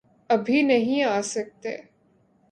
[0.29, 1.73] ابھی نہیں آسکتے۔۔۔